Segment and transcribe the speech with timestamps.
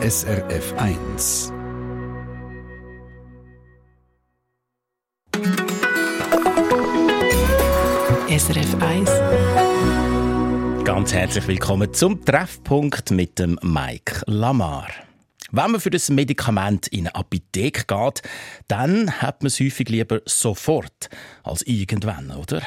[0.00, 1.52] SRF 1.
[8.28, 9.10] SRF 1.
[10.84, 14.86] Ganz herzlich willkommen zum Treffpunkt mit dem Mike Lamar.
[15.50, 18.22] Wenn man für das Medikament in eine Apotheke geht,
[18.68, 21.10] dann hat man es häufig lieber sofort
[21.42, 22.62] als irgendwann, oder?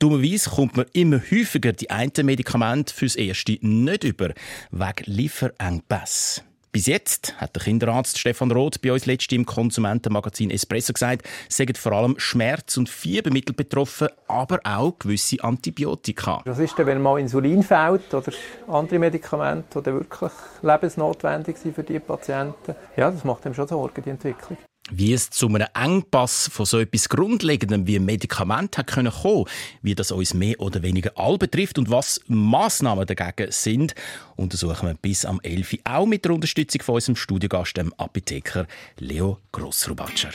[0.00, 4.34] Dummerweise kommt man immer häufiger die einen Medikamente fürs Erste nicht über,
[4.72, 6.42] wegen Lieferengpässe.
[6.74, 11.76] Bis jetzt, hat der Kinderarzt Stefan Roth bei uns letztens im Konsumentenmagazin Espresso gesagt, sind
[11.76, 16.40] vor allem Schmerz- und Fiebermittel betroffen, aber auch gewisse Antibiotika.
[16.46, 18.32] Was ist denn, wenn mal Insulin fehlt oder
[18.68, 20.32] andere Medikamente, die wirklich
[20.62, 22.74] lebensnotwendig sind für die Patienten?
[22.96, 24.56] Ja, das macht einem schon Sorgen, die Entwicklung.
[24.90, 29.46] Wie es zu einem Engpass von so etwas Grundlegendem wie Medikament hat können kommen,
[29.80, 33.94] wie das uns mehr oder weniger all betrifft und was Massnahmen dagegen sind,
[34.34, 35.78] untersuchen wir bis am 11.
[35.84, 38.66] auch mit der Unterstützung von unserem Studiogast, dem Apotheker
[38.98, 40.32] Leo Grossrubatscher.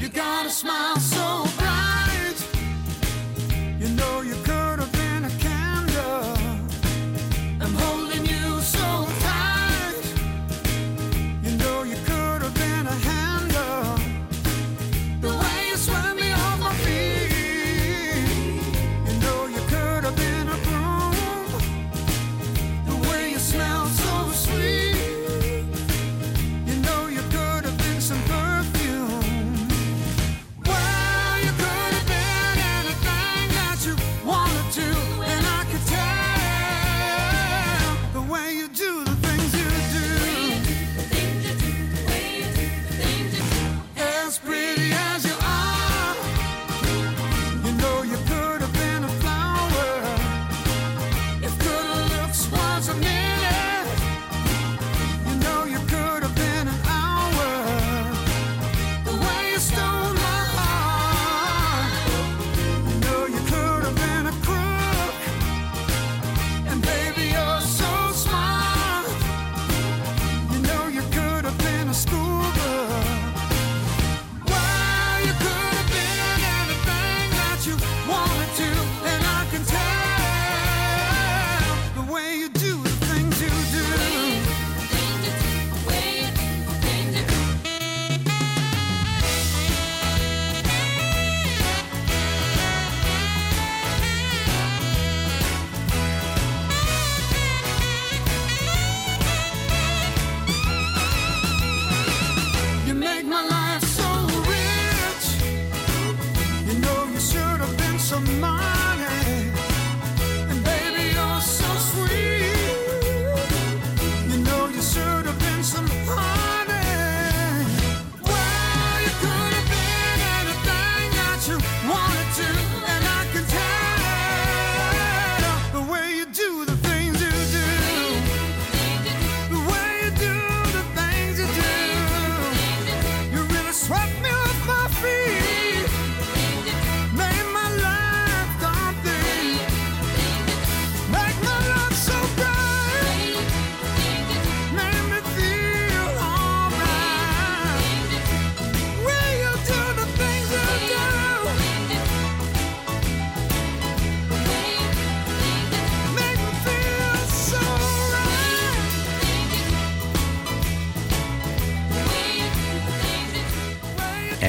[0.00, 1.21] You got a smile so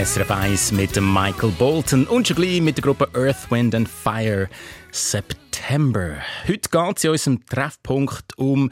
[0.04, 4.50] SRF 1 mit Michael Bolton und schon gleich mit der Gruppe Earth, Wind and Fire
[4.92, 6.18] September.
[6.46, 8.70] Heute geht es in unserem Treffpunkt um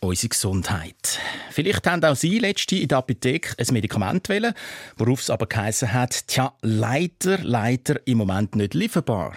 [0.00, 1.20] unsere Gesundheit.
[1.50, 4.54] Vielleicht haben auch Sie letzte in der Apotheke ein Medikament wählen,
[4.96, 9.34] worauf es aber geheißen hat, tja, leider, leider im Moment nicht lieferbar.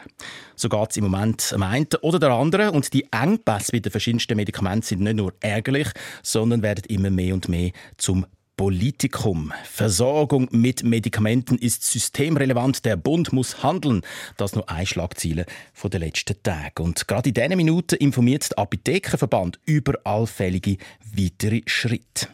[0.56, 3.92] So geht es im Moment am einen oder der anderen und die Engpässe bei den
[3.92, 5.90] verschiedensten Medikamenten sind nicht nur ärgerlich,
[6.24, 8.26] sondern werden immer mehr und mehr zum
[8.58, 9.52] Politikum.
[9.64, 12.86] Versorgung mit Medikamenten ist systemrelevant.
[12.86, 14.02] Der Bund muss handeln.
[14.38, 16.84] Das nur ein Schlagziele von den letzten Tagen.
[16.84, 20.78] Und gerade in diesen Minuten informiert der Apothekerverband über allfällige
[21.14, 22.28] weitere Schritte.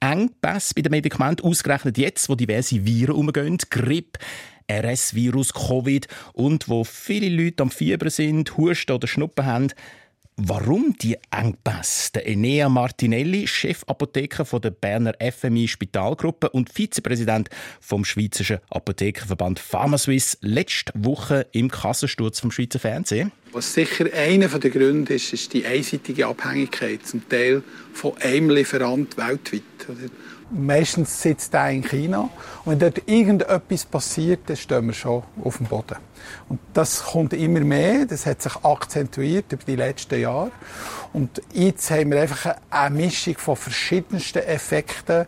[0.00, 4.20] Engpässe bei den Medikamenten, ausgerechnet jetzt, wo diverse Viren umgehen, Grippe,
[4.70, 9.68] RS-Virus, Covid und wo viele Leute am Fieber sind, Husten oder Schnuppen haben.
[10.40, 12.12] Warum die Engpässe?
[12.12, 17.50] Der Enea Martinelli, Chefapotheker der Berner FMI Spitalgruppe und Vizepräsident
[17.80, 23.32] vom Schweizerischen Apothekerverband PharmaSuisse, letzte Woche im Kassensturz vom Schweizer Fernsehen.
[23.50, 29.16] Was sicher einer der Gründe ist, ist die einseitige Abhängigkeit zum Teil von einem Lieferant
[29.16, 29.62] weltweit.
[30.50, 32.30] Meistens sitzt er in China
[32.64, 35.96] und wenn dort irgendetwas passiert, dann stehen wir schon auf dem Boden.
[36.48, 40.50] Und das kommt immer mehr, das hat sich akzentuiert über die letzten Jahre.
[41.12, 45.26] Und jetzt haben wir einfach eine Mischung von verschiedensten Effekten,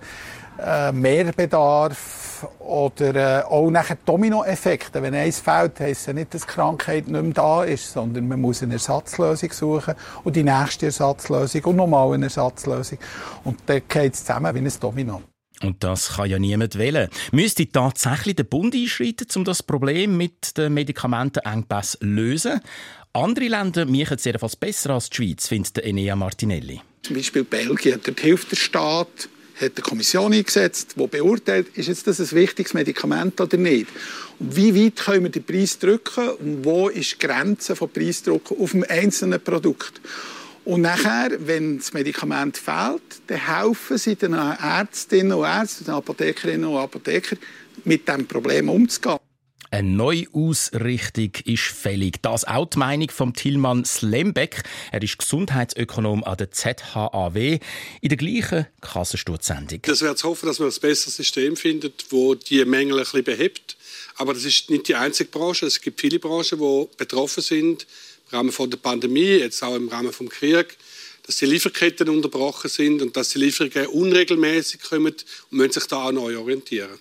[0.64, 5.02] äh, Mehrbedarf oder äh, auch nachher Dominoeffekte.
[5.02, 8.40] Wenn eins fehlt, heisst ja nicht, dass die Krankheit nicht mehr da ist, sondern man
[8.40, 12.98] muss eine Ersatzlösung suchen und die nächste Ersatzlösung und nochmal eine Ersatzlösung.
[13.44, 15.22] Und dann geht es zusammen wie ein Domino.
[15.62, 17.10] Und das kann ja niemand wählen.
[17.32, 22.60] Müsste tatsächlich der Bund einschreiten, um das Problem mit den Medikamentenengpässen zu lösen?
[23.12, 26.80] Andere Länder machen es jedenfalls besser als die Schweiz, findet Enea Martinelli.
[27.02, 29.28] Zum Beispiel Belgien, dort hilft der Staat,
[29.60, 33.86] hat eine Kommission eingesetzt, die beurteilt, ist jetzt das ein wichtiges Medikament oder nicht.
[34.38, 38.52] Und wie weit können wir den Preis drücken und wo ist die Grenze von Preisdruck
[38.58, 40.00] auf dem einzelnen Produkt.
[40.64, 46.66] Und nachher, wenn das Medikament fehlt, dann helfen sie den Ärztinnen und Ärzten, den Apothekerinnen
[46.66, 47.38] und Apothekern,
[47.84, 49.18] mit diesem Problem umzugehen.
[49.72, 52.20] Eine Neuausrichtung ist fällig.
[52.22, 54.64] Das auch die Meinung von Tilman Slembeck.
[54.90, 57.60] Er ist Gesundheitsökonom an der ZHAW
[58.00, 59.80] in der gleichen Kassensturzsendung.
[59.82, 63.22] Das wäre zu hoffen, dass man ein besseres System findet, wo die Mängel ein bisschen
[63.22, 63.76] behebt.
[64.16, 65.66] Aber das ist nicht die einzige Branche.
[65.66, 67.86] Es gibt viele Branchen, die betroffen sind
[68.28, 70.76] im Rahmen von der Pandemie, jetzt auch im Rahmen vom Krieg,
[71.22, 76.08] dass die Lieferketten unterbrochen sind und dass die Lieferungen unregelmäßig kommen und müssen sich da
[76.08, 76.98] auch neu orientieren.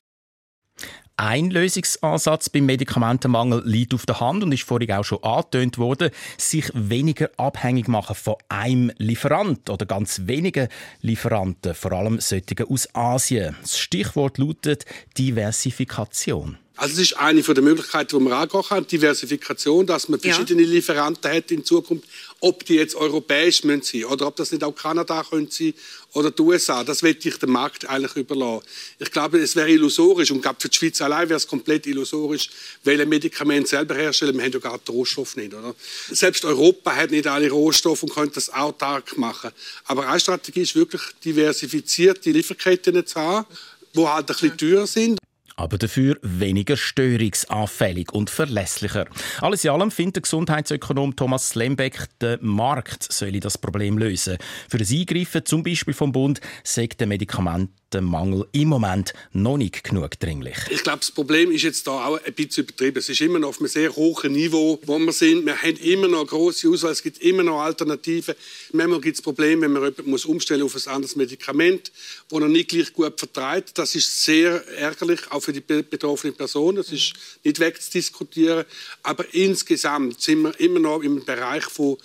[1.22, 6.12] Ein Lösungsansatz beim Medikamentenmangel liegt auf der Hand und ist vorhin auch schon angetönt worden,
[6.38, 10.70] sich weniger abhängig machen von einem Lieferant oder ganz wenigen
[11.02, 13.58] Lieferanten, vor allem solche aus Asien.
[13.62, 14.86] Das Stichwort lautet
[15.18, 16.58] Diversifikation.
[16.80, 20.70] Also das ist eine der Möglichkeiten, die man angehen kann, Diversifikation, dass man verschiedene ja.
[20.70, 22.08] Lieferanten hat in Zukunft,
[22.40, 25.74] ob die jetzt europäisch sein müssen oder ob das nicht auch Kanada können sein
[26.14, 26.86] oder die USA.
[26.86, 28.66] Das will ich dem Markt eigentlich überlassen.
[28.98, 32.50] Ich glaube, es wäre illusorisch und glaube für die Schweiz allein wäre es komplett illusorisch,
[32.86, 35.54] weil ein Medikament selber herstellen, wir haben ja gar den Rohstoff nicht.
[35.54, 35.76] Oder?
[36.10, 39.52] Selbst Europa hat nicht alle Rohstoffe und könnte das autark machen.
[39.84, 43.46] Aber eine Strategie ist wirklich diversifizierte Lieferketten zu haben,
[43.94, 45.20] die halt ein bisschen teurer sind
[45.60, 49.08] aber dafür weniger störungsanfällig und verlässlicher.
[49.42, 54.38] Alles in allem findet der Gesundheitsökonom Thomas Slembeck, der Markt solle das Problem lösen.
[54.70, 60.18] Für das Eingreifen zum Beispiel vom Bund sagt der Medikamentenmangel im Moment noch nicht genug
[60.20, 60.56] dringlich.
[60.70, 62.98] Ich glaube, das Problem ist jetzt da auch ein bisschen übertrieben.
[62.98, 65.46] Es ist immer noch auf einem sehr hohen Niveau, wo wir sind.
[65.46, 68.36] Wir haben immer noch große Auswahl, es gibt immer noch Alternativen.
[68.72, 71.92] Manchmal gibt es Probleme, wenn man jemanden muss umstellen auf ein anderes Medikament,
[72.30, 73.78] das er nicht gleich gut vertreibt.
[73.78, 76.76] Das ist sehr ärgerlich, auch für die betroffene Person.
[76.76, 77.14] Das ist
[77.44, 78.66] nicht wegzudiskutieren.
[79.04, 81.98] Aber insgesamt sind wir immer noch im Bereich von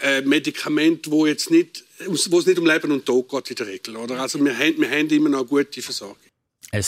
[0.00, 3.66] äh, Medikamenten, wo jetzt nicht, wo es nicht um Leben und Tod geht in der
[3.68, 3.96] Regel.
[3.96, 4.20] Oder?
[4.20, 6.33] Also wir haben, wir haben immer noch gute Versorgung.
[6.74, 6.82] Ein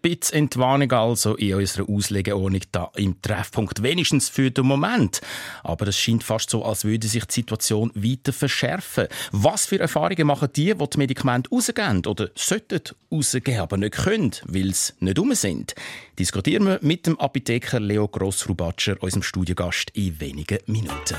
[0.00, 5.20] bisschen Entwarnung also in unserer Auslegeordnung da im Treffpunkt, wenigstens für den Moment.
[5.64, 9.08] Aber es scheint fast so, als würde sich die Situation weiter verschärfen.
[9.32, 12.80] Was für Erfahrungen machen die, die die Medikamente rausgeben oder sollten
[13.10, 15.74] rausgeben, aber nicht können, weil sie nicht um sind?
[16.16, 21.16] Diskutieren wir mit dem Apotheker Leo Grossrubatscher, unserem Studiogast, in wenigen Minuten.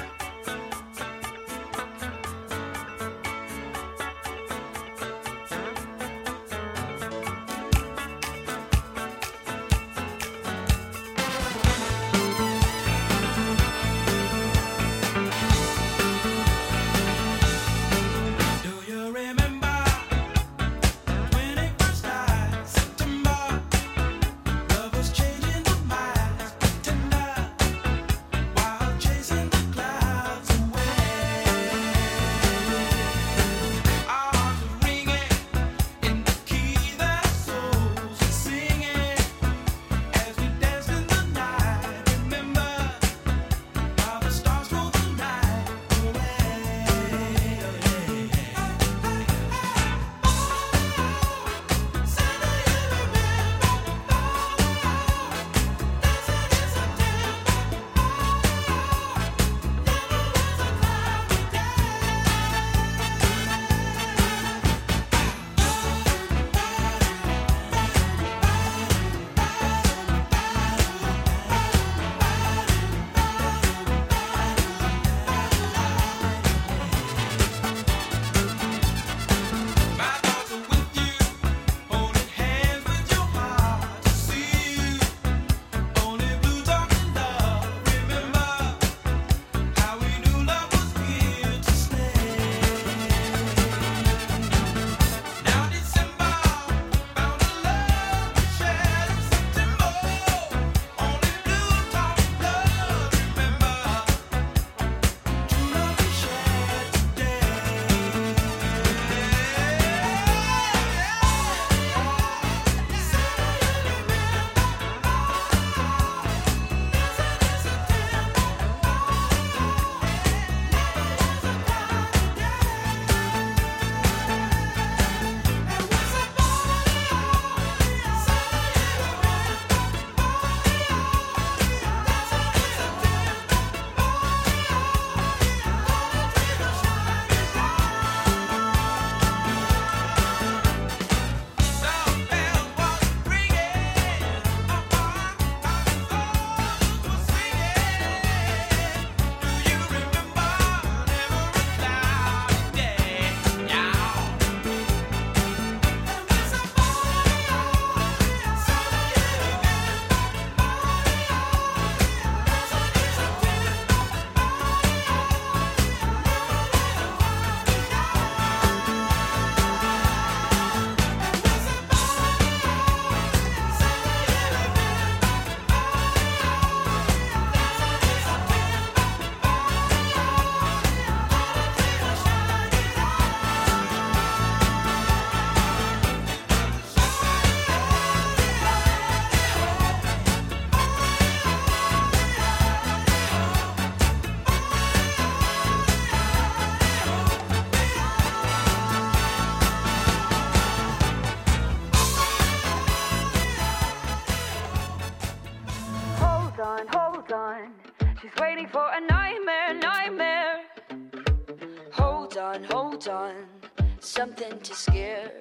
[214.19, 215.31] Something to scare.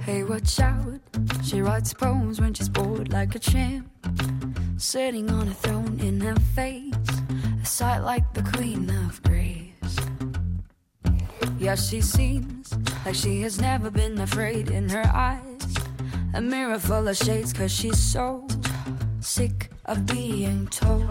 [0.00, 1.00] Hey, watch out.
[1.42, 3.88] She writes poems when she's bored like a champ.
[4.76, 7.10] Sitting on a throne in her face,
[7.62, 9.96] a sight like the queen of grace.
[11.58, 12.76] Yeah, she seems
[13.06, 15.74] like she has never been afraid in her eyes.
[16.34, 18.46] A mirror full of shades, cause she's so
[19.20, 21.08] sick of being told.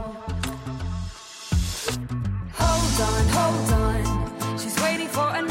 [2.59, 4.29] Hold on, hold on.
[4.59, 5.41] She's waiting for a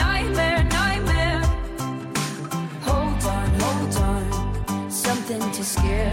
[5.68, 6.12] Something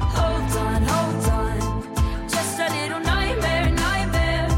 [0.00, 2.28] Hold on, hold on.
[2.28, 4.48] Just a little nightmare, nightmare.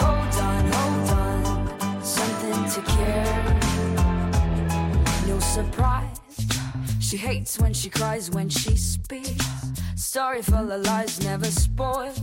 [0.00, 2.02] Hold on, hold on.
[2.02, 3.44] Something to care.
[5.26, 6.20] No surprise.
[7.00, 9.46] She hates when she cries, when she speaks.
[9.96, 12.20] Sorry for the lies, never spoiled.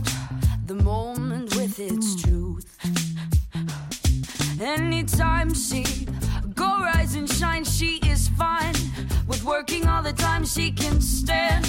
[0.66, 2.68] The moment with its truth.
[4.60, 5.84] Anytime she
[6.80, 8.74] rise and shine, she is fine.
[9.26, 11.66] With working all the time, she can stand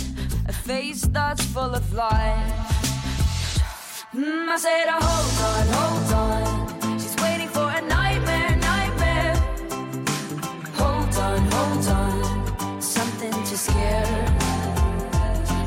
[0.47, 2.73] a face that's full of life.
[4.13, 6.99] Mm, I said, oh, hold on, hold on.
[6.99, 9.35] She's waiting for a nightmare, nightmare.
[10.79, 12.81] Hold on, hold on.
[12.81, 14.05] Something to scare.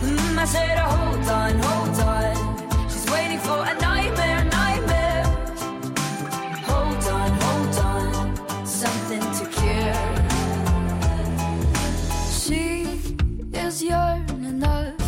[0.02, 2.88] Mm, I said, oh, hold on, hold on.
[2.88, 3.95] She's waiting for a nightmare.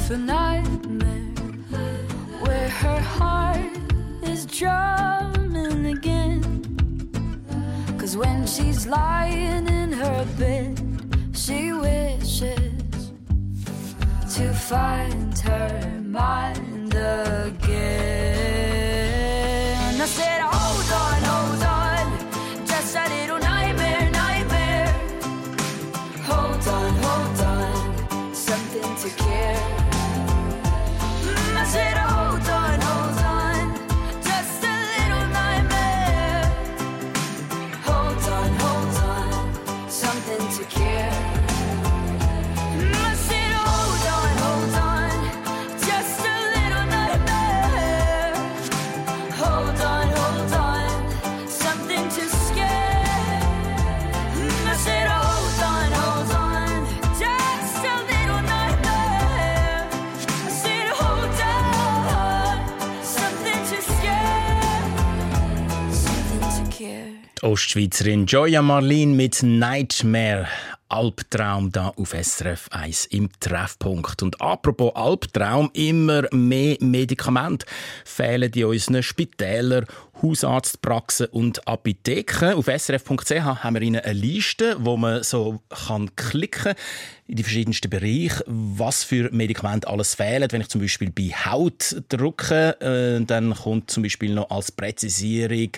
[0.09, 1.35] For nightmare
[2.41, 3.77] where her heart
[4.23, 6.41] is drumming again.
[7.99, 10.81] Cause when she's lying in her bed,
[11.35, 13.13] she wishes
[14.35, 17.61] to find her mind again.
[20.01, 22.05] I said, hold on, hold on,
[22.67, 24.89] just a little nightmare, nightmare.
[26.31, 29.78] Hold on, hold on, something to care.
[67.49, 70.47] Ostschweizerin Joya Marlin mit Nightmare.
[70.91, 74.23] Albtraum da auf SRF 1 im Treffpunkt.
[74.23, 77.65] Und apropos Albtraum, immer mehr Medikamente
[78.05, 79.87] fehlen in unseren Spitälern,
[80.23, 82.55] Hausarztpraxen und Apotheken.
[82.55, 86.75] Auf srf.ch haben wir Ihnen eine Liste, wo man so kann klicken
[87.27, 90.51] in die verschiedensten Bereiche, was für Medikamente alles fehlen.
[90.51, 95.71] Wenn ich zum Beispiel bei Haut drücke, äh, dann kommt zum Beispiel noch als Präzisierung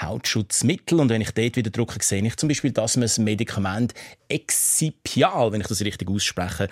[0.00, 1.00] Hautschutzmittel.
[1.00, 3.94] Und wenn ich dort wieder drücke, sehe ich zum Beispiel, dass man das Medikament
[4.28, 6.68] Exipial, wenn ich das richtig ausspreche,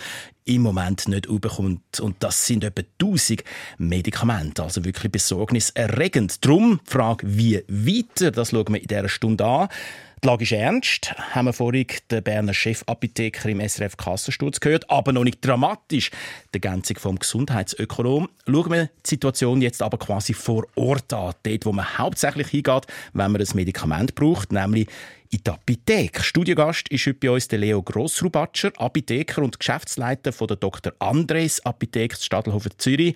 [0.55, 2.01] im Moment nicht bekommt.
[2.01, 3.45] Und das sind etwa 1000
[3.79, 4.63] Medikamente.
[4.63, 6.45] Also wirklich besorgniserregend.
[6.45, 9.69] Drum die Frage, wie weiter, das schauen wir in dieser Stunde an.
[10.23, 15.15] Die Lage ist ernst, haben wir vorhin den Berner Chefapotheker im SRF Kassensturz gehört, aber
[15.15, 16.11] noch nicht dramatisch.
[16.55, 18.29] Die Ergänzung vom Gesundheitsökonom.
[18.47, 22.87] Schauen wir die Situation jetzt aber quasi vor Ort an, dort, wo man hauptsächlich hingeht,
[23.15, 24.89] wenn man ein Medikament braucht, nämlich
[25.31, 26.23] in die Apotheke.
[26.23, 30.93] Studiogast ist heute bei uns der Leo Grossrubatscher, Apotheker und Geschäftsleiter von der Dr.
[30.99, 33.15] Andres Apotheke Stadelhofer Zürich.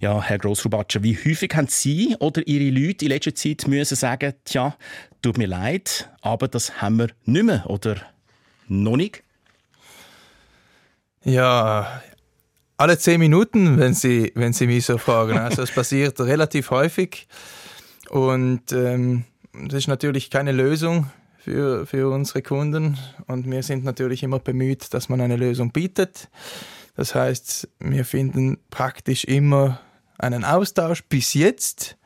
[0.00, 4.34] Ja, Herr Grossrubatscher, wie häufig haben Sie oder Ihre Leute in letzter Zeit müssen sagen,
[4.44, 4.76] tja,
[5.20, 7.96] tut mir leid, aber das haben wir nicht mehr oder
[8.68, 9.24] noch nicht?
[11.24, 12.02] Ja,
[12.76, 15.38] alle zehn Minuten, wenn Sie, wenn Sie mich so fragen.
[15.38, 17.26] Also es passiert relativ häufig
[18.10, 24.22] und ähm, das ist natürlich keine Lösung für, für unsere Kunden und wir sind natürlich
[24.22, 26.28] immer bemüht, dass man eine Lösung bietet.
[26.94, 29.80] Das heißt, wir finden praktisch immer
[30.18, 31.96] einen Austausch bis jetzt,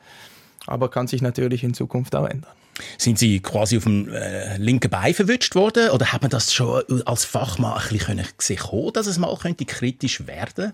[0.65, 2.51] aber kann sich natürlich in Zukunft auch ändern.
[2.97, 6.83] Sind Sie quasi auf dem äh, linken Bein verwünscht worden oder hat man das schon
[7.05, 10.73] als Fachmann ein bisschen gesehen, dass es mal könnte kritisch werden?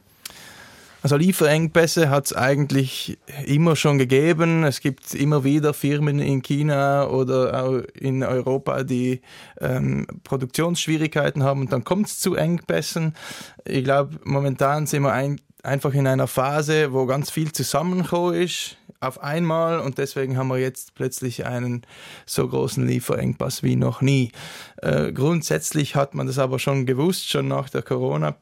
[1.01, 4.65] Also Lieferengpässe hat es eigentlich immer schon gegeben.
[4.65, 9.21] Es gibt immer wieder Firmen in China oder auch in Europa, die
[9.61, 13.15] ähm, Produktionsschwierigkeiten haben und dann kommt es zu Engpässen.
[13.63, 18.75] Ich glaube, momentan sind wir ein, einfach in einer Phase, wo ganz viel zusammengekommen ist.
[18.99, 21.83] Auf einmal und deswegen haben wir jetzt plötzlich einen
[22.25, 24.31] so großen Lieferengpass wie noch nie.
[24.77, 28.35] Äh, grundsätzlich hat man das aber schon gewusst, schon nach der Corona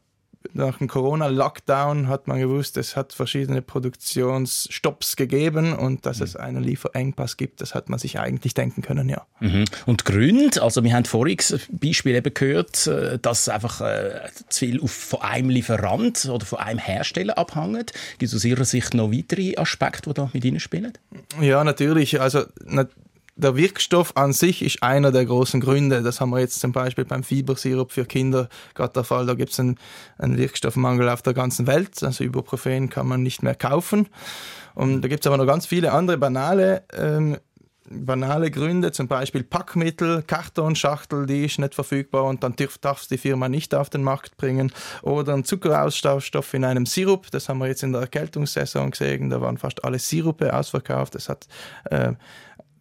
[0.53, 6.63] nach dem Corona-Lockdown hat man gewusst, es hat verschiedene Produktionsstopps gegeben und dass es einen
[6.63, 9.25] Lieferengpass gibt, das hat man sich eigentlich denken können, ja.
[9.39, 9.65] Mhm.
[9.85, 11.37] Und Gründe, also wir haben vorhin
[11.69, 16.79] Beispiel eben gehört, äh, dass einfach äh, zu viel von einem Lieferant oder von einem
[16.79, 17.93] Hersteller abhängt.
[18.17, 20.93] Gibt es aus Ihrer Sicht noch weitere Aspekte, die da mit Ihnen spielen?
[21.41, 22.19] Ja, natürlich.
[22.21, 22.45] Also
[23.37, 26.01] der Wirkstoff an sich ist einer der großen Gründe.
[26.01, 29.25] Das haben wir jetzt zum Beispiel beim Fiebersirup für Kinder gerade der Fall.
[29.25, 29.77] Da gibt es einen,
[30.17, 32.03] einen Wirkstoffmangel auf der ganzen Welt.
[32.03, 34.09] Also Ibuprofen kann man nicht mehr kaufen.
[34.73, 37.37] Und da gibt es aber noch ganz viele andere banale ähm,
[37.89, 43.17] banale Gründe, zum Beispiel Packmittel, Kartonschachtel, die ist nicht verfügbar und dann darf, darf die
[43.17, 44.71] Firma nicht auf den Markt bringen.
[45.01, 49.41] Oder ein Zuckerausstoff in einem Sirup, das haben wir jetzt in der Erkältungssaison gesehen, da
[49.41, 51.15] waren fast alle Sirupe ausverkauft.
[51.15, 51.47] Das hat
[51.85, 52.13] äh,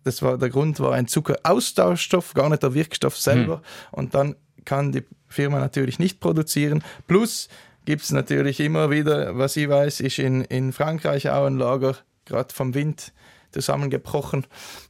[0.06, 3.62] das war, der Grund war ein Zuckeraustauschstoff, gar nicht der Wirkstoff selber.
[3.90, 6.82] Und dann kann die Firma natürlich nicht produzieren.
[7.06, 7.48] Plus
[7.84, 11.96] gibt es natürlich immer wieder, was ich weiß, ist in, in Frankreich auch ein Lager,
[12.24, 13.12] gerade vom Wind
[13.52, 14.46] zusammengebrochen.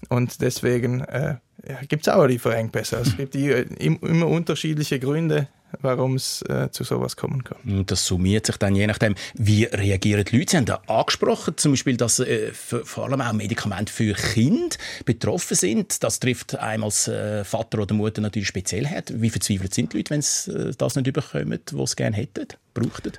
[0.09, 2.97] Und deswegen äh, ja, gibt es auch Lieferengpässe.
[2.99, 5.49] Also es gibt die, äh, im- immer unterschiedliche Gründe,
[5.81, 7.85] warum es äh, zu sowas kommen kann.
[7.87, 10.51] Das summiert sich dann je nachdem, wie reagieren die Leute.
[10.51, 15.57] Sie haben da angesprochen, zum Beispiel, dass äh, vor allem auch Medikamente für Kinder betroffen
[15.57, 16.03] sind.
[16.03, 19.13] Das trifft einem als äh, Vater oder Mutter natürlich speziell hart.
[19.21, 22.47] Wie verzweifelt sind die Leute, wenn sie äh, das nicht bekommen, was sie gerne hätten,
[22.75, 23.13] brauchten?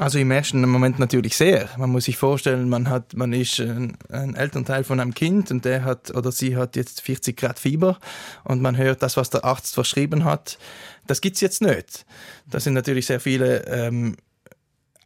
[0.00, 1.68] Also im ersten Moment natürlich sehr.
[1.76, 5.64] Man muss sich vorstellen, man hat, man ist ein, ein Elternteil von einem Kind und
[5.64, 7.98] der hat oder sie hat jetzt 40 Grad Fieber
[8.44, 10.56] und man hört das, was der Arzt verschrieben hat.
[11.08, 12.06] Das gibt's jetzt nicht.
[12.46, 14.16] Da sind natürlich sehr viele ähm,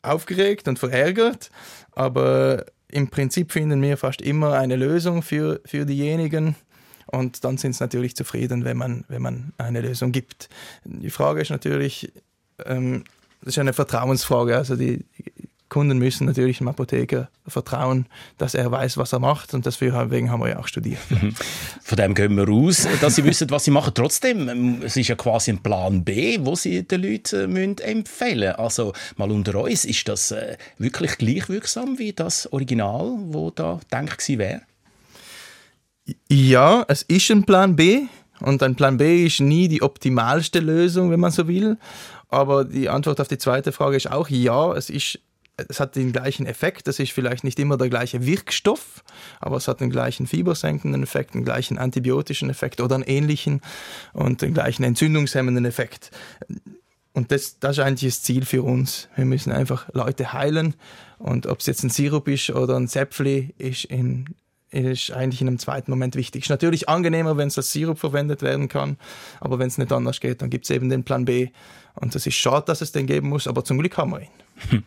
[0.02, 1.50] aufgeregt und verärgert,
[1.92, 6.56] aber im Prinzip finden wir fast immer eine Lösung für, für diejenigen.
[7.06, 10.48] Und dann sind sie natürlich zufrieden, wenn man, wenn man eine Lösung gibt.
[10.84, 12.12] Die Frage ist natürlich,
[12.64, 13.04] ähm,
[13.40, 14.56] das ist eine Vertrauensfrage.
[14.56, 15.04] Also die
[15.72, 18.04] Kunden müssen natürlich dem Apotheker vertrauen,
[18.36, 19.54] dass er weiß, was er macht.
[19.54, 19.94] Und deswegen
[20.30, 21.00] haben wir ja auch studiert.
[21.82, 23.92] Von dem gehen wir aus, dass sie wissen, was sie machen.
[23.94, 28.54] Trotzdem, es ist ja quasi ein Plan B, wo sie den Leuten äh, müssen empfehlen.
[28.56, 33.80] Also mal unter uns, ist das äh, wirklich gleich wirksam wie das Original, wo da
[33.90, 34.60] denkt wäre?
[36.28, 38.02] Ja, es ist ein Plan B.
[38.40, 41.78] Und ein Plan B ist nie die optimalste Lösung, wenn man so will.
[42.28, 45.18] Aber die Antwort auf die zweite Frage ist auch ja, es ist
[45.56, 46.86] es hat den gleichen Effekt.
[46.86, 49.04] Das ist vielleicht nicht immer der gleiche Wirkstoff,
[49.40, 53.60] aber es hat den gleichen fiebersenkenden Effekt, den gleichen antibiotischen Effekt oder einen ähnlichen
[54.12, 56.10] und den gleichen entzündungshemmenden Effekt.
[57.12, 59.08] Und das, das ist eigentlich das Ziel für uns.
[59.16, 60.74] Wir müssen einfach Leute heilen.
[61.18, 64.34] Und ob es jetzt ein Sirup ist oder ein Zäpfli, ist, in,
[64.72, 66.44] ist eigentlich in einem zweiten Moment wichtig.
[66.44, 68.96] Ist natürlich angenehmer, wenn es als Sirup verwendet werden kann.
[69.40, 71.48] Aber wenn es nicht anders geht, dann gibt es eben den Plan B.
[71.94, 74.28] Und das ist schade, dass es den geben muss, aber zum Glück haben wir ihn.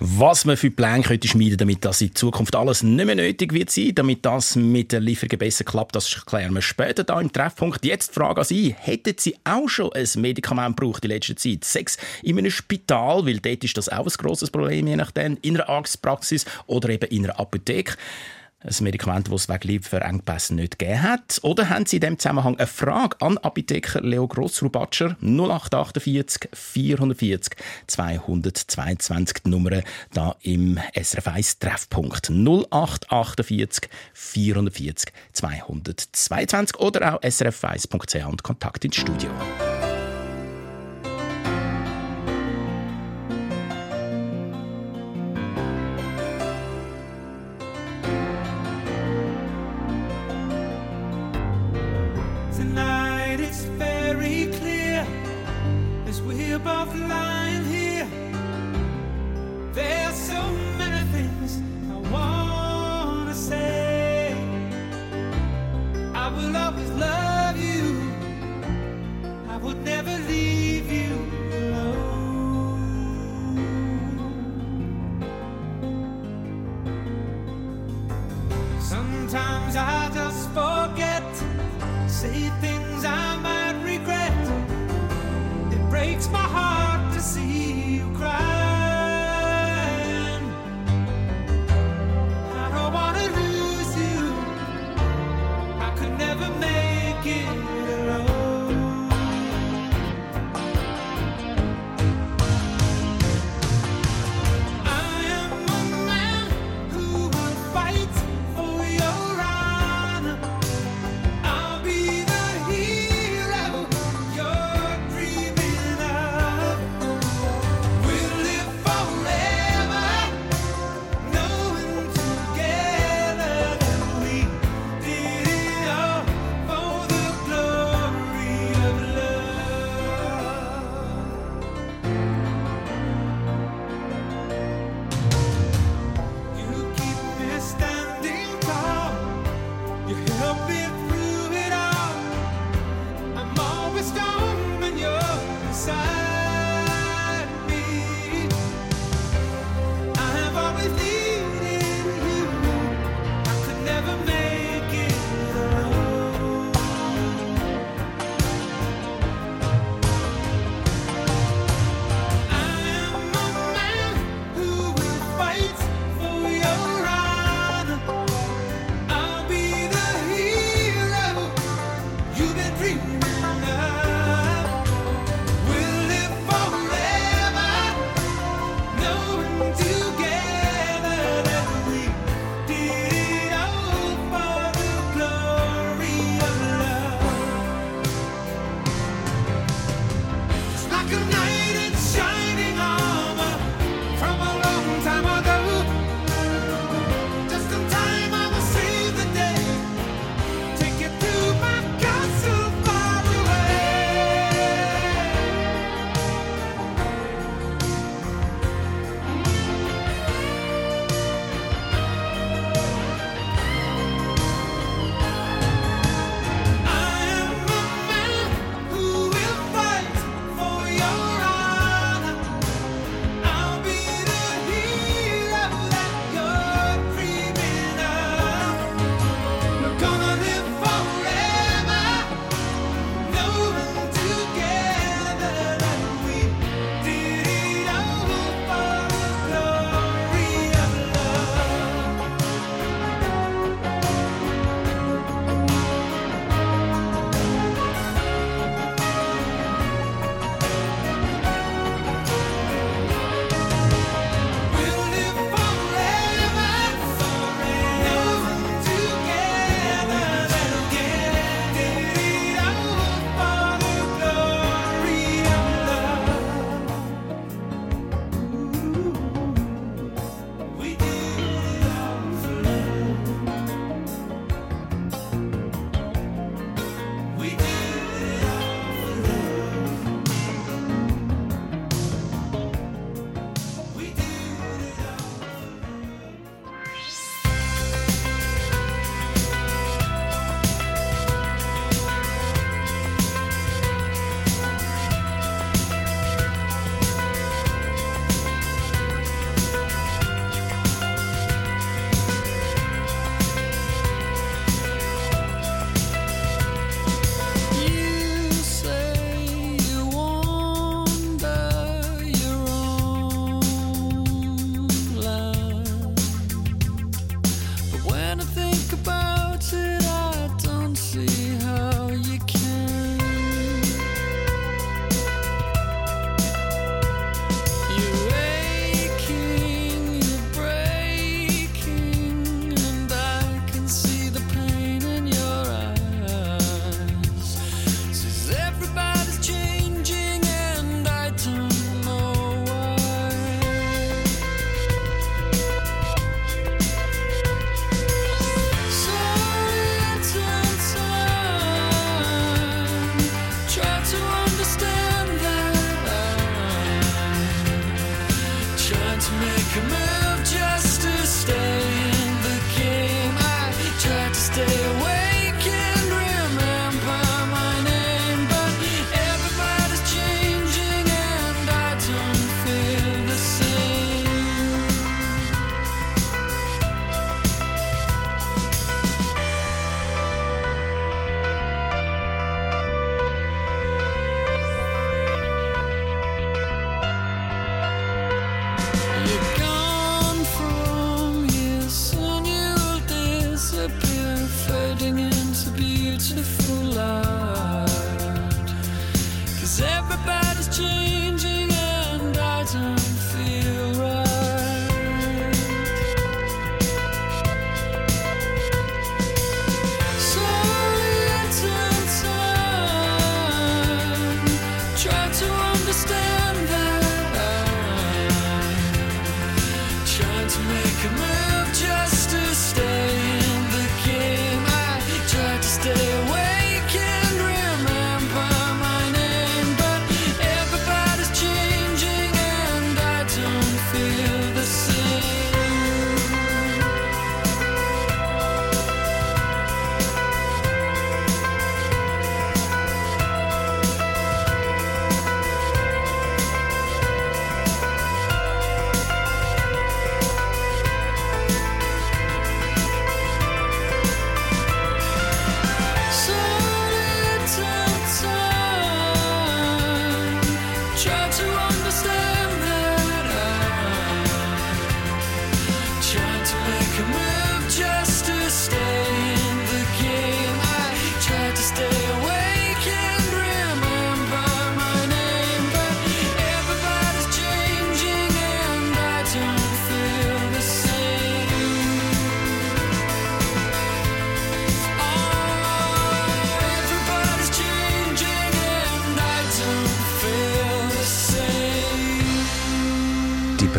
[0.00, 3.70] Was man für Pläne könnte schmieden, damit das in Zukunft alles nicht mehr nötig wird
[3.70, 7.84] sein, damit das mit der Lieferung besser klappt, das klären wir später da im Treffpunkt.
[7.84, 11.64] Jetzt Frage an Sie, hätten Sie auch schon ein Medikament gebraucht in letzter Zeit?
[11.64, 15.56] Sex in einem Spital, weil dort ist das auch ein grosses Problem, je nachdem, in
[15.56, 17.96] einer Arztpraxis oder eben in einer Apotheke.
[18.66, 21.38] Ein Medikament, das es wegen Lieferengpässen nicht gegeben hat?
[21.42, 29.42] Oder haben Sie in diesem Zusammenhang eine Frage an Apotheker Leo Grossrubatscher 0848 440 222
[29.44, 29.82] die Nummer
[30.14, 39.30] da im SRF 1 Treffpunkt 0848 440 222 oder auch srf1.ch und Kontakt ins Studio.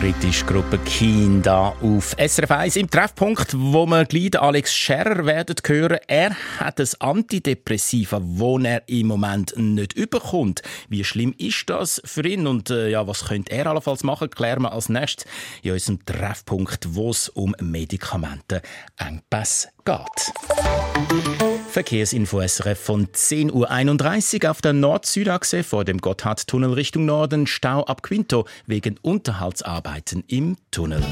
[0.06, 5.56] britische Gruppe Keen da auf SRF 1 im Treffpunkt, wo wir gleich Alex Scherer werden
[5.66, 5.98] hören.
[6.08, 10.62] Er hat das Antidepressiva, wo er im Moment nicht überkommt.
[10.90, 14.30] Wie schlimm ist das für ihn und äh, ja, was könnte er allenfalls machen?
[14.30, 15.26] Klären wir als nächstes
[15.64, 21.55] in unserem Treffpunkt, wo es um Medikamentenengpässe geht.
[21.76, 28.02] Verkehrsinfo SRF von 10.31 Uhr auf der Nord-Südachse vor dem Gotthardtunnel Richtung Norden Stau ab
[28.02, 31.04] Quinto wegen Unterhaltsarbeiten im Tunnel.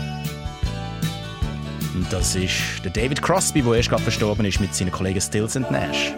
[1.94, 5.58] Und das ist der David Crosby, der erst gerade verstorben ist mit seinen Kollegen Stills
[5.58, 6.14] und Nash.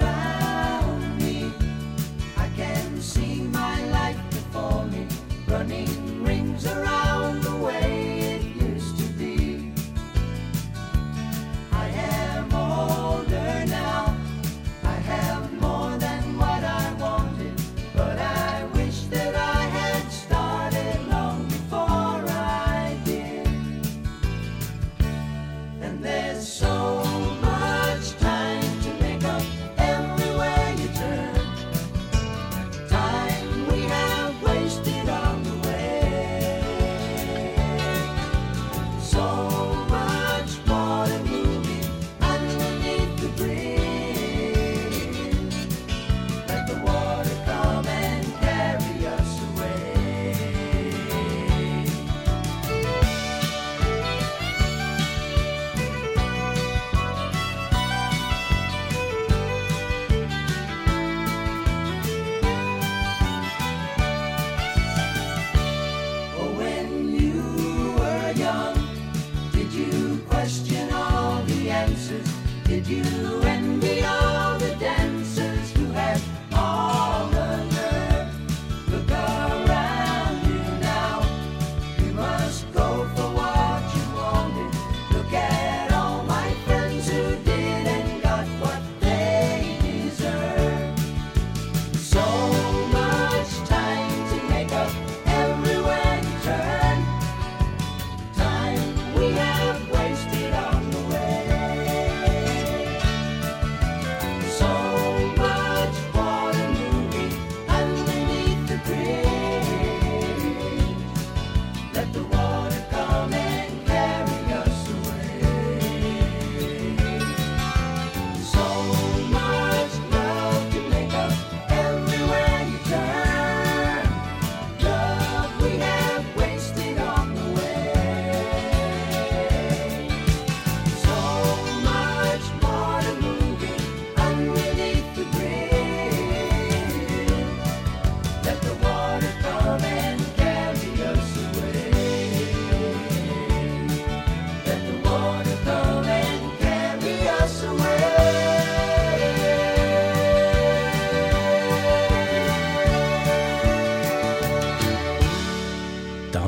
[72.88, 73.45] you.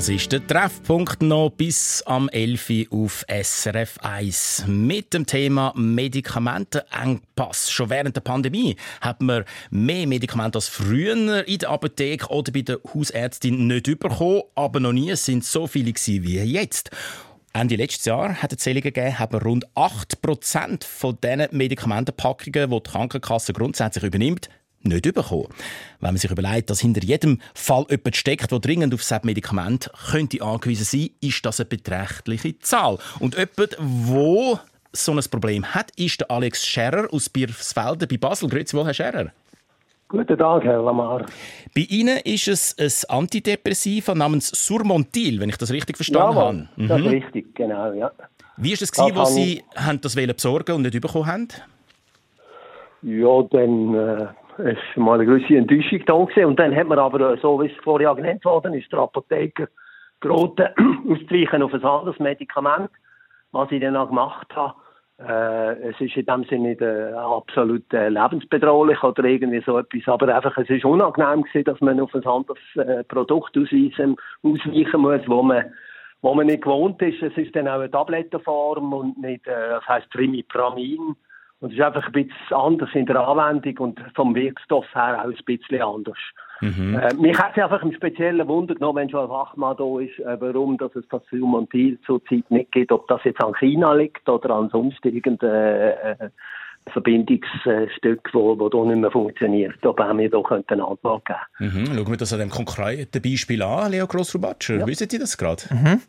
[0.08, 2.70] Das ist der Treffpunkt noch bis am 11.
[2.92, 7.70] Uhr auf SRF 1 mit dem Thema Medikamentenengpass.
[7.70, 12.62] Schon während der Pandemie hat man mehr Medikamente als früher in der Apotheke oder bei
[12.62, 16.90] der Hausärztin nicht bekommen, aber noch nie sind so viele wie jetzt.
[17.52, 22.90] Ende letztes Jahr hat es Zählungen gegeben, haben rund 8% von diesen Medikamentenpackungen, die die
[22.90, 24.48] Krankenkasse grundsätzlich übernimmt,
[24.88, 25.48] nicht bekommen.
[26.00, 29.90] Wenn man sich überlegt, dass hinter jedem Fall jemand steckt, der dringend auf das Medikament
[30.12, 32.98] könnte angewiesen sein, ist das eine beträchtliche Zahl.
[33.20, 34.60] Und jemand, wo
[34.94, 38.50] so ein Problem hat, ist der Alex Scherrer aus Biersfelden bei Basel.
[38.50, 39.32] Grüezi wohl, Herr Scherrer.
[40.10, 41.26] Guten Tag, Herr Lamar.
[41.76, 42.76] Bei Ihnen ist es
[43.10, 46.68] ein Antidepressiva namens Surmontil, wenn ich das richtig verstanden Jawohl, habe.
[46.78, 46.88] Mhm.
[46.88, 48.12] das ist richtig, genau, ja.
[48.56, 51.48] Wie war es, Das kann Sie haben das besorgen und nicht bekommen haben?
[53.02, 54.28] Ja, dann äh,
[54.60, 56.46] ist mal eine gewisse Enttäuschung da gewesen.
[56.46, 59.68] Und dann hat man aber, äh, so wie es vorher genannt worden ist, der Apotheker
[60.20, 60.68] geraten,
[61.10, 62.90] auszuweichen auf ein anderes Medikament,
[63.52, 64.76] was ich dann auch gemacht habe.
[65.20, 70.08] Äh, es ist in dem Sinne nicht äh, absolut äh, lebensbedrohlich oder irgendwie so etwas,
[70.08, 75.02] aber einfach, es ist unangenehm gewesen, dass man auf ein anderes äh, Produkt ausweisen, ausweichen
[75.02, 75.66] muss, wo man
[76.22, 77.22] wo man nicht gewohnt ist.
[77.22, 81.16] Es ist dann auch eine Tablettenform und nicht, äh, das heisst Trimipramin.
[81.60, 85.26] Und es ist einfach ein bisschen anders in der Anwendung und vom Wirkstoff her auch
[85.26, 86.18] ein bisschen anders.
[86.62, 90.20] Äh, mich hat es einfach im Speziellen Wunder genommen, wenn schon ein Fachmann da ist,
[90.20, 94.28] äh, warum dass es das Silmontil zurzeit nicht gibt, ob das jetzt an China liegt
[94.28, 96.30] oder an sonst irgendein äh,
[96.92, 99.86] Verbindungsstück, wo, wo da nicht mehr funktioniert.
[99.86, 101.86] Ob wir mir da könnten eine Antwort geben Mhm.
[101.88, 104.86] Schauen wir das an dem konkreten Beispiel an, Leo Grossrubatscher.
[104.86, 105.64] Wissen Sie das gerade?
[105.72, 106.02] Mhm.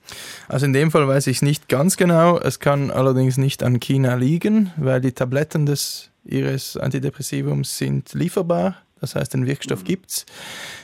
[0.48, 2.38] Also in dem Fall weiß ich es nicht ganz genau.
[2.38, 8.76] Es kann allerdings nicht an China liegen, weil die Tabletten des ihres Antidepressivums sind lieferbar.
[9.00, 10.26] Das heißt, den Wirkstoff gibt's.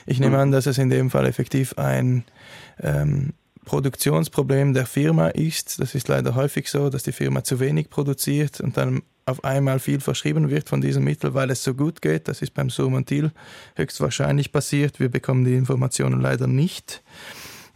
[0.05, 2.23] Ich nehme an, dass es in dem Fall effektiv ein
[2.81, 3.33] ähm,
[3.65, 5.79] Produktionsproblem der Firma ist.
[5.79, 9.79] Das ist leider häufig so, dass die Firma zu wenig produziert und dann auf einmal
[9.79, 12.27] viel verschrieben wird von diesem Mittel, weil es so gut geht.
[12.27, 13.31] Das ist beim Surmontil
[13.75, 14.99] höchstwahrscheinlich passiert.
[14.99, 17.01] Wir bekommen die Informationen leider nicht.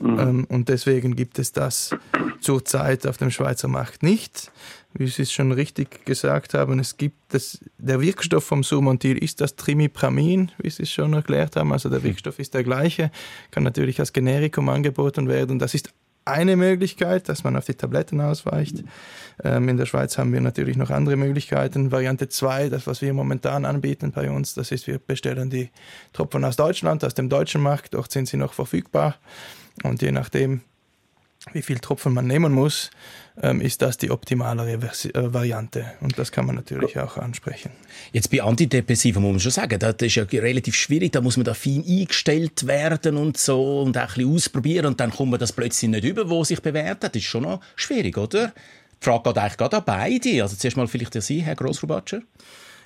[0.02, 1.96] Ähm, und deswegen gibt es das
[2.40, 4.52] zurzeit auf dem Schweizer Markt nicht.
[4.94, 9.42] Wie Sie es schon richtig gesagt haben, es gibt das, der Wirkstoff vom Surmontil ist
[9.42, 11.74] das Trimipramin, wie Sie es schon erklärt haben.
[11.74, 13.12] Also der Wirkstoff ist der gleiche,
[13.52, 15.60] kann natürlich als Generikum angeboten werden.
[15.60, 15.94] Das ist
[16.30, 18.84] eine Möglichkeit, dass man auf die Tabletten ausweicht.
[19.44, 21.92] Ähm, in der Schweiz haben wir natürlich noch andere Möglichkeiten.
[21.92, 25.70] Variante 2, das, was wir momentan anbieten bei uns, das ist, wir bestellen die
[26.14, 27.94] Tropfen aus Deutschland, aus dem deutschen Markt.
[27.94, 29.16] Dort sind sie noch verfügbar.
[29.84, 30.62] Und je nachdem,
[31.54, 32.92] wie viel Tropfen man nehmen muss,
[33.42, 35.94] ähm, ist das die optimalere äh, Variante.
[36.02, 37.72] Und das kann man natürlich auch ansprechen.
[38.12, 41.46] Jetzt bei Antidepressiva muss man schon sagen, das ist ja relativ schwierig, da muss man
[41.46, 45.40] da fein eingestellt werden und so und auch ein bisschen ausprobieren und dann kommt man
[45.40, 47.16] das plötzlich nicht über, wo sich bewährt hat.
[47.16, 48.54] Das ist schon noch schwierig, oder?
[49.02, 50.44] Die Frage geht eigentlich gerade an beide.
[50.44, 52.22] Also zuerst mal vielleicht an Sie, Herr Grossrubatscher.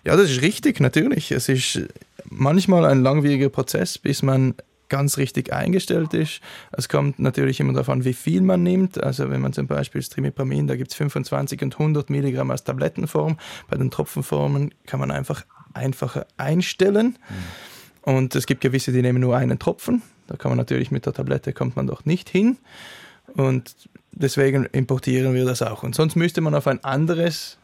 [0.06, 1.32] Ja, das ist richtig, natürlich.
[1.32, 1.82] Es ist
[2.26, 4.54] manchmal ein langwieriger Prozess, bis man
[4.94, 6.40] ganz richtig eingestellt ist.
[6.72, 9.04] Es kommt natürlich immer darauf an, wie viel man nimmt.
[9.04, 12.64] Also wenn man zum Beispiel das Trimipramin, da gibt es 25 und 100 Milligramm als
[12.64, 13.38] Tablettenform.
[13.72, 17.18] Bei den Tropfenformen kann man einfach einfacher einstellen.
[18.04, 20.04] Und es gibt gewisse, die nehmen nur einen Tropfen.
[20.28, 22.58] Da kann man natürlich mit der Tablette kommt man doch nicht hin.
[23.36, 23.76] Und
[24.12, 25.82] deswegen importieren wir das auch.
[25.82, 27.58] Und sonst müsste man auf ein anderes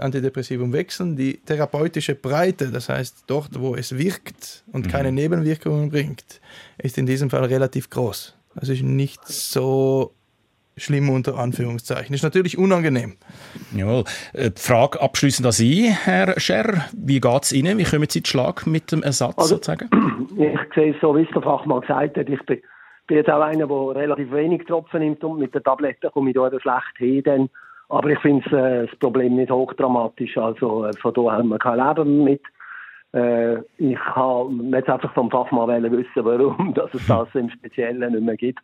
[0.00, 1.16] Antidepressivum wechseln.
[1.16, 6.40] Die therapeutische Breite, das heißt dort, wo es wirkt und keine Nebenwirkungen bringt,
[6.78, 8.36] ist in diesem Fall relativ groß.
[8.54, 10.12] Das ist nicht so
[10.76, 12.14] schlimm unter Anführungszeichen.
[12.14, 13.16] Ist natürlich unangenehm.
[13.74, 14.04] Jawohl.
[14.32, 16.84] Äh, Die Frage abschließend an Sie, Herr Scherr.
[16.96, 17.78] Wie geht es Ihnen?
[17.78, 19.88] Wie kommen Sie in den Schlag mit dem Ersatz Also- sozusagen?
[20.38, 22.28] Ich sehe es so, wie es der Fachmann gesagt hat.
[22.28, 22.60] Ich bin,
[23.08, 26.36] bin jetzt auch einer, der relativ wenig Tropfen nimmt und mit der Tablette komme ich
[26.36, 27.22] da schlecht hin.
[27.24, 27.50] Dann.
[27.88, 30.36] Aber ich finde äh, das Problem nicht hochdramatisch.
[30.36, 32.42] Also äh, von daher haben wir kein Leben mit.
[33.14, 38.22] Äh, ich habe jetzt einfach vom Fachmann wissen, warum dass es das im Speziellen nicht
[38.22, 38.60] mehr gibt.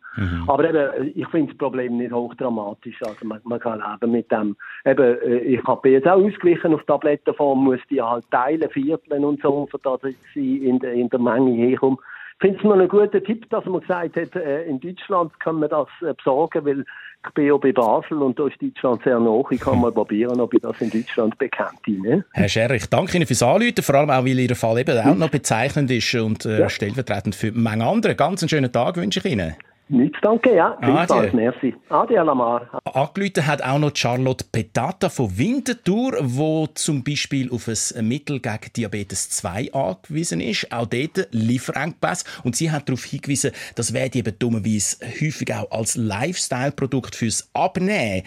[0.47, 3.01] Aber eben, ich finde das Problem nicht hochdramatisch.
[3.01, 4.55] Also man, man kann leben mit dem.
[4.85, 9.41] Eben, äh, ich habe jetzt auch ausgeglichen auf Tablettenform, muss die halt teilen, vierteln und
[9.41, 11.97] so, für dass ich in der, in der Menge herkomme.
[12.37, 15.59] Ich finde es noch einen guten Tipp, dass man gesagt hat, äh, in Deutschland kann
[15.59, 16.85] man das äh, besorgen, weil
[17.27, 19.41] ich bin ja bei Basel und da ist Deutschland sehr nah.
[19.49, 22.25] Ich kann mal probieren, ob ich das in Deutschland bekannt ne?
[22.33, 25.15] Herr Scherr, ich danke Ihnen fürs Anrufen, vor allem auch, weil Ihr Fall eben auch
[25.15, 28.15] noch bezeichnend ist und äh, stellvertretend für Menge andere.
[28.15, 29.55] Ganz einen schönen Tag wünsche ich Ihnen.
[29.87, 30.77] Nichts danke, ja.
[30.81, 31.75] Vielfalt, merci.
[31.89, 32.81] Adi Alamar.
[32.85, 38.73] Angerufen hat auch noch Charlotte Petata von Winterthur, wo zum Beispiel auf ein Mittel gegen
[38.75, 40.71] Diabetes 2 angewiesen ist.
[40.71, 42.23] Auch dort Lieferengpass.
[42.43, 48.23] Und sie hat darauf hingewiesen, das werde eben dummerweise häufig auch als Lifestyle-Produkt fürs Abnehmen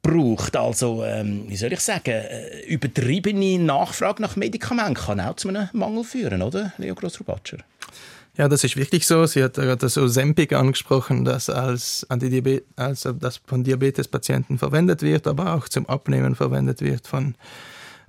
[0.00, 0.56] braucht.
[0.56, 5.68] Also, ähm, wie soll ich sagen, äh, übertriebene Nachfrage nach Medikamenten kann auch zu einem
[5.74, 7.58] Mangel führen, oder, Leo Grossrubatscher?
[8.36, 9.26] Ja, das ist wirklich so.
[9.26, 15.26] Sie hat gerade das Ozempic angesprochen, das als Antidiabetes, also das von Diabetespatienten verwendet wird,
[15.26, 17.34] aber auch zum Abnehmen verwendet wird von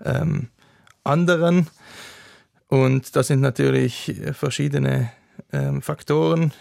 [0.03, 0.47] ähm,
[1.03, 1.67] anderen.
[2.67, 5.11] Und das sind natürlich verschiedene
[5.51, 6.53] ähm, Faktoren.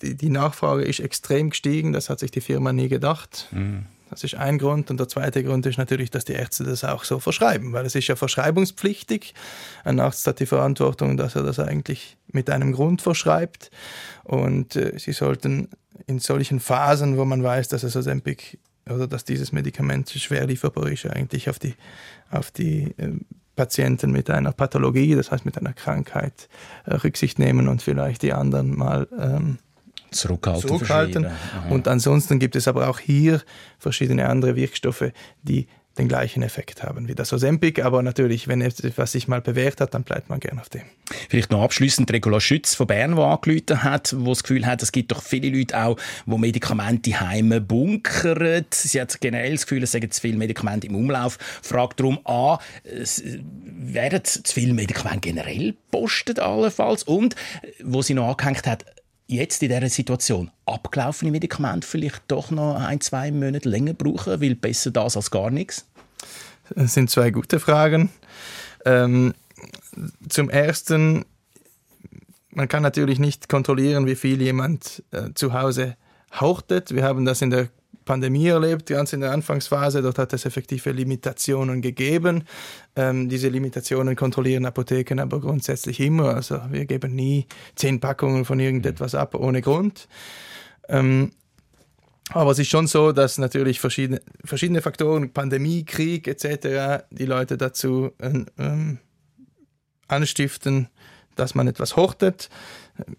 [0.00, 3.48] Die, die Nachfrage ist extrem gestiegen, das hat sich die Firma nie gedacht.
[4.10, 4.90] Das ist ein Grund.
[4.90, 7.94] Und der zweite Grund ist natürlich, dass die Ärzte das auch so verschreiben, weil es
[7.94, 9.34] ist ja verschreibungspflichtig.
[9.84, 13.70] Ein Arzt hat die Verantwortung, dass er das eigentlich mit einem Grund verschreibt.
[14.24, 15.68] Und äh, sie sollten
[16.06, 18.58] in solchen Phasen, wo man weiß, dass es Ozempic
[18.88, 21.74] oder dass dieses Medikament schwer lieferbar ist, eigentlich auf die,
[22.30, 23.12] auf die äh,
[23.54, 26.48] Patienten mit einer Pathologie, das heißt mit einer Krankheit,
[26.86, 29.58] äh, Rücksicht nehmen und vielleicht die anderen mal ähm,
[30.10, 30.68] Zurückhalten.
[30.68, 31.26] zurückhalten.
[31.70, 33.42] Und ansonsten gibt es aber auch hier
[33.78, 35.66] verschiedene andere Wirkstoffe, die
[35.98, 37.82] den gleichen Effekt haben wie das Ozempic.
[37.84, 40.82] Aber natürlich, wenn etwas sich mal bewährt hat, dann bleibt man gern auf dem.
[41.28, 44.92] Vielleicht noch abschließend Regula Schütz von Bern, die angerufen hat, wo das Gefühl hat, es
[44.92, 48.64] gibt doch viele Leute auch, die Medikamente heime bunkern.
[48.72, 51.38] Sie hat generell das Gefühl, es seien zu viele Medikamente im Umlauf.
[51.60, 53.22] Fragt darum an, es-
[53.64, 57.02] werden zu viele Medikamente generell gepostet allenfalls?
[57.02, 57.34] Und,
[57.82, 58.84] wo sie noch angehängt hat,
[59.30, 64.54] jetzt in dieser Situation abgelaufene Medikamente vielleicht doch noch ein, zwei Monate länger brauchen, weil
[64.54, 65.86] besser das als gar nichts?
[66.74, 68.10] Das sind zwei gute Fragen.
[68.84, 69.34] Ähm,
[70.28, 71.24] zum ersten,
[72.50, 75.96] man kann natürlich nicht kontrollieren, wie viel jemand äh, zu Hause
[76.38, 76.94] hortet.
[76.94, 77.68] Wir haben das in der
[78.10, 80.02] Pandemie erlebt, ganz in der Anfangsphase.
[80.02, 82.42] Dort hat es effektive Limitationen gegeben.
[82.96, 86.34] Ähm, diese Limitationen kontrollieren Apotheken aber grundsätzlich immer.
[86.34, 87.46] Also wir geben nie
[87.76, 90.08] zehn Packungen von irgendetwas ab ohne Grund.
[90.88, 91.30] Ähm,
[92.30, 97.56] aber es ist schon so, dass natürlich verschiedene, verschiedene Faktoren, Pandemie, Krieg etc., die Leute
[97.56, 98.98] dazu ähm, ähm,
[100.08, 100.88] anstiften,
[101.36, 102.50] dass man etwas hortet.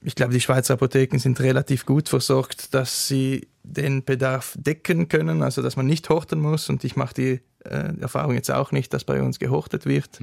[0.01, 5.43] Ich glaube, die Schweizer Apotheken sind relativ gut versorgt, dass sie den Bedarf decken können,
[5.43, 6.69] also dass man nicht horten muss.
[6.69, 10.19] Und ich mache die äh, Erfahrung jetzt auch nicht, dass bei uns gehortet wird.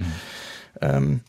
[0.80, 1.20] Ähm,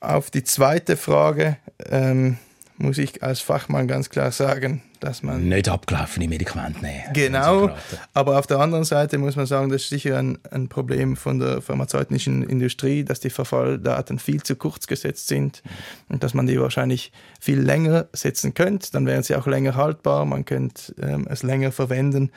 [0.00, 2.38] auf die zweite Frage ähm,
[2.80, 7.04] muss ich als Fachmann ganz klar sagen, dass man Nicht abgelaufene Medikamente nehmen.
[7.12, 7.70] Genau,
[8.14, 11.38] aber auf der anderen Seite muss man sagen, das ist sicher ein, ein Problem von
[11.38, 15.62] der pharmazeutischen Industrie, dass die Verfalldaten viel zu kurz gesetzt sind
[16.08, 18.90] und dass man die wahrscheinlich viel länger setzen könnte.
[18.92, 22.30] Dann wären sie auch länger haltbar, man könnte ähm, es länger verwenden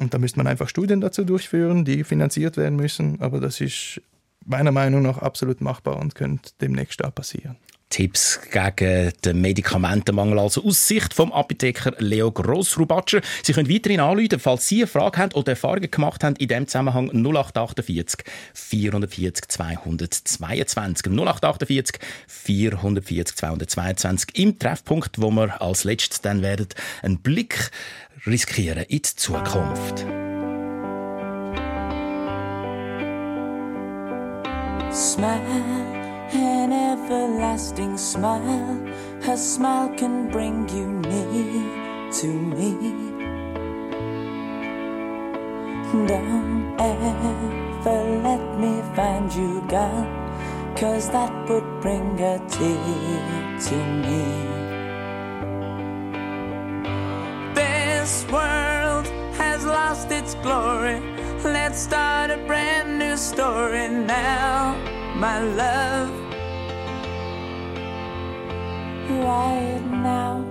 [0.00, 4.00] und da müsste man einfach Studien dazu durchführen, die finanziert werden müssen, aber das ist
[4.44, 7.56] meiner Meinung nach absolut machbar und könnte demnächst auch passieren.
[7.90, 13.20] Tipps gegen den Medikamentenmangel, also aus Sicht vom Apotheker Leo Grossrubatscher.
[13.42, 16.68] Sie können weiterhin anrufen, falls Sie eine Frage haben oder Erfahrungen gemacht haben in diesem
[16.68, 18.24] Zusammenhang 0848
[18.54, 21.06] 440 222.
[21.12, 26.68] 0848 440 222 im Treffpunkt, wo wir als letztes dann werden
[27.02, 27.70] einen Blick
[28.24, 30.06] riskieren in die Zukunft.
[34.92, 35.89] Smile,
[37.00, 38.76] everlasting smile.
[39.22, 42.72] Her smile can bring you near to me.
[46.06, 50.08] Don't ever let me find you gone,
[50.76, 54.24] cause that would bring a tear to me.
[57.54, 61.00] This world has lost its glory.
[61.42, 64.76] Let's start a brand new story now,
[65.16, 66.29] my love.
[69.10, 70.44] Right now,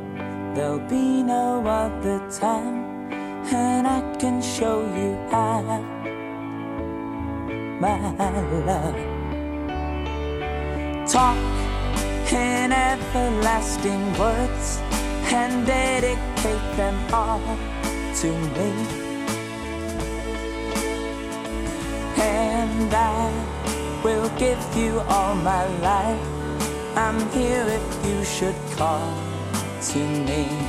[0.54, 3.10] there'll be no other time,
[3.54, 5.62] and I can show you how,
[7.80, 7.98] my
[8.68, 8.96] love.
[11.08, 11.38] Talk
[12.34, 14.80] in everlasting words
[15.34, 17.42] and dedicate them all
[18.20, 18.72] to me.
[22.18, 26.39] And I will give you all my life.
[26.96, 29.14] I'm here if you should call
[29.82, 30.69] to me.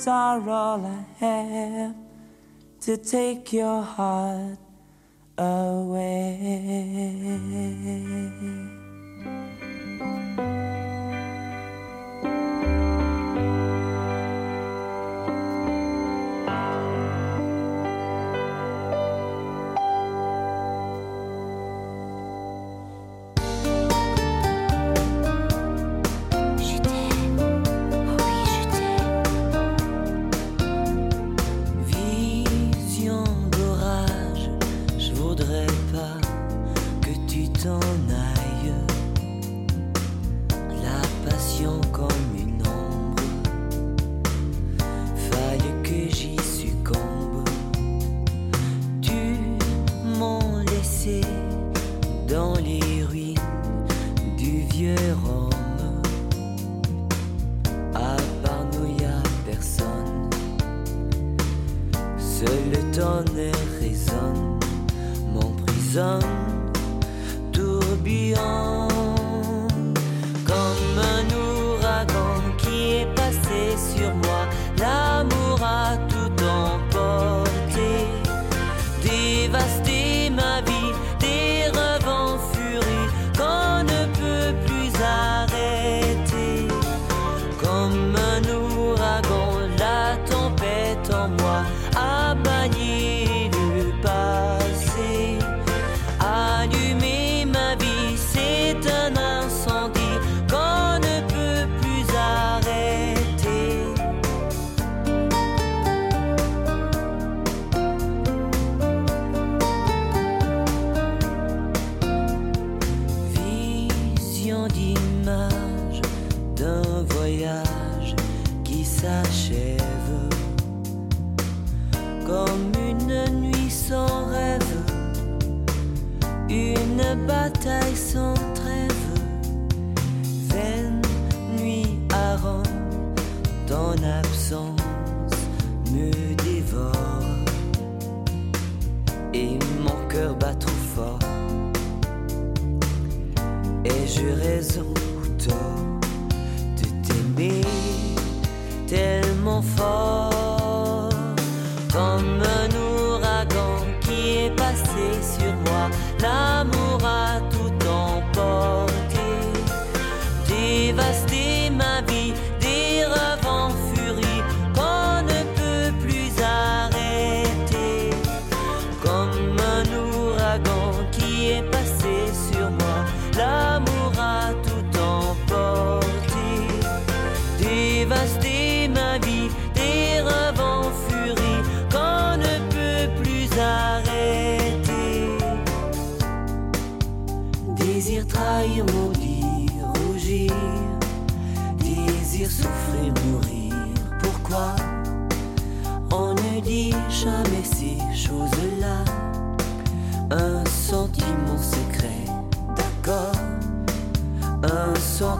[0.00, 1.94] words are all I have
[2.80, 4.58] to take your heart
[5.36, 6.40] away.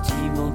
[0.02, 0.52] ちも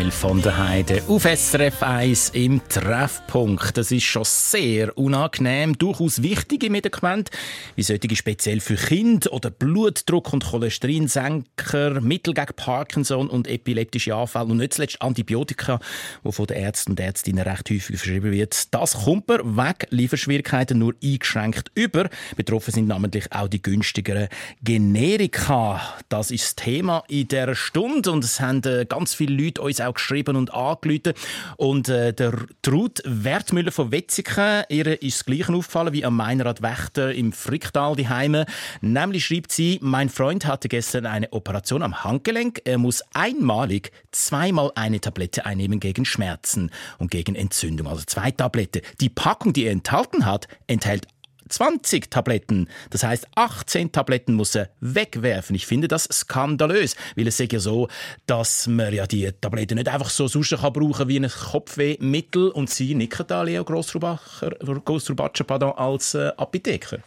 [0.00, 3.76] Der Michael von der Heide auf SRF 1 im Treffpunkt.
[3.76, 5.76] Das ist schon sehr unangenehm.
[5.76, 7.32] Durchaus wichtige Medikamente,
[7.76, 14.46] wie solche speziell für Kinder oder Blutdruck- und Cholesterinsenker, Mittel gegen Parkinson und epileptische Anfälle
[14.46, 15.80] und nicht zuletzt Antibiotika,
[16.24, 18.72] die von den Ärzten und Ärztinnen recht häufig verschrieben wird.
[18.72, 22.08] Das kommt man wegen Lieferschwierigkeiten nur eingeschränkt über.
[22.36, 24.28] Betroffen sind namentlich auch die günstigeren
[24.62, 25.80] Generika.
[26.08, 29.80] Das ist das Thema in dieser Stunde und es haben äh, ganz viele Leute uns
[29.80, 31.14] auch geschrieben und angerufen.
[31.56, 32.32] Und äh, der
[32.66, 37.96] Ruth Wertmüller von Wetzigen, ihr ist das Gleiche aufgefallen wie am Meinrad Wächter im Fricktal
[37.96, 38.46] die Heime.
[38.80, 42.62] Nämlich schreibt sie, mein Freund hatte gestern eine Operation am Handgelenk.
[42.64, 47.86] Er muss einmalig zweimal eine Tablette einnehmen gegen Schmerzen und gegen Entzündung.
[47.86, 48.82] Also zwei Tabletten.
[49.00, 51.06] Die Packung, die er enthalten hat, enthält
[51.50, 52.68] 20 Tabletten.
[52.90, 55.54] Das heißt, 18 Tabletten muss er wegwerfen.
[55.56, 57.88] Ich finde das skandalös, weil es ist ja so,
[58.26, 62.70] dass man ja die Tabletten nicht einfach so sonst kann brauchen wie ein Kopfwehmittel und
[62.70, 66.98] sie nicken da Leo Grossrubacher, pardon, als äh, Apotheker.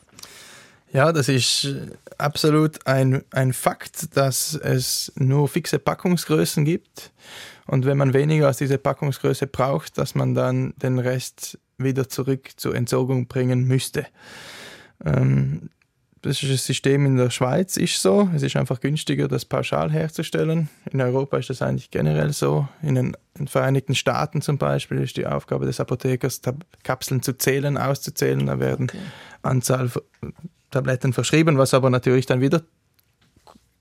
[0.94, 1.88] Ja, das ist äh,
[2.20, 7.12] absolut ein, ein Fakt, dass es nur fixe Packungsgrößen gibt.
[7.66, 12.52] Und wenn man weniger als diese Packungsgröße braucht, dass man dann den Rest wieder zurück
[12.56, 14.06] zur Entsorgung bringen müsste.
[15.04, 15.70] Ähm,
[16.22, 18.30] das ist das System in der Schweiz ist so.
[18.34, 20.70] Es ist einfach günstiger, das pauschal herzustellen.
[20.90, 22.66] In Europa ist das eigentlich generell so.
[22.82, 27.22] In den, in den Vereinigten Staaten zum Beispiel ist die Aufgabe des Apothekers, Tab Kapseln
[27.22, 28.46] zu zählen, auszuzählen.
[28.46, 28.90] Da werden
[29.42, 30.04] Anzahl Ver-
[30.72, 32.64] Tabletten verschrieben, was aber natürlich dann wieder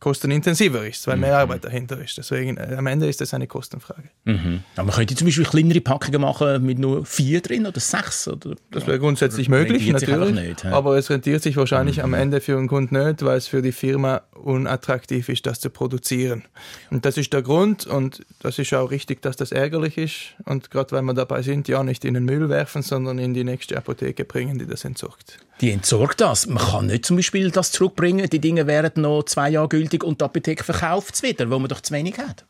[0.03, 2.19] kostenintensiver ist, weil mehr Arbeit dahinter ist.
[2.19, 4.11] Deswegen äh, am Ende ist das eine Kostenfrage.
[4.25, 4.65] Mhm.
[4.75, 8.27] Aber man könnte zum Beispiel kleinere Packungen machen mit nur vier drin oder sechs.
[8.27, 10.49] Oder, Das wäre grundsätzlich möglich, Rentiert sich natürlich.
[10.49, 13.63] nicht, aber es rentiert sich wahrscheinlich am Ende für den Kunden nicht, weil es für
[13.63, 16.43] die Firma unattraktiv ist, das zu produzieren.
[16.91, 20.35] Und das ist der Grund und das ist auch richtig, dass das ärgerlich ist.
[20.45, 23.45] Und gerade weil wir dabei sind, ja nicht in den Müll werfen, sondern in die
[23.45, 25.39] nächste Apotheke bringen, die das entsorgt.
[25.63, 26.49] Die entsorgt das.
[26.49, 28.29] Man kann nicht zum Beispiel das zurückbringen.
[28.29, 31.69] Die Dinge wären noch zwei Jahre gültig und die Apotheke verkauft es wieder, wo man
[31.69, 32.45] doch zu wenig hat.